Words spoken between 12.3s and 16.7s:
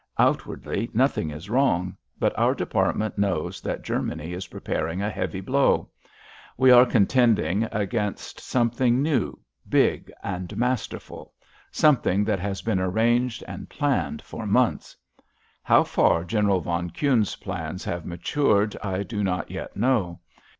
has been arranged and planned for months. How far General